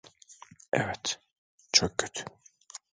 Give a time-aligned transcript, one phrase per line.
[0.73, 1.19] Evet,
[1.73, 2.25] çok kötü.